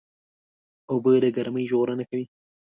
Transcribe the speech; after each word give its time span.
اوبه 0.91 1.11
له 1.23 1.29
ګرمۍ 1.37 1.63
ژغورنه 1.71 2.03
کوي. 2.09 2.25